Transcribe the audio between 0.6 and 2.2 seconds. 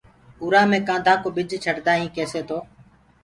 مي ڪآڌآ ڪو ٻج ڇٽدآ هين